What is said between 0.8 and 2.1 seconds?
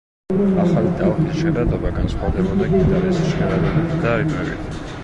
ტალღის ჟღერადობა